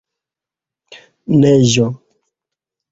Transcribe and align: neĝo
neĝo 1.41 1.87